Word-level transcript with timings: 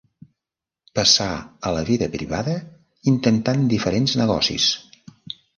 Passà 0.99 1.27
a 1.71 1.75
la 1.75 1.83
vida 1.91 2.09
privada 2.17 2.57
intentant 3.15 3.71
diferents 3.75 4.17
negocis. 4.25 4.71